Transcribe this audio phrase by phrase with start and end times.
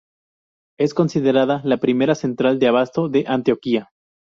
[0.79, 3.91] Es considerada la primera central de abasto de Antioquia.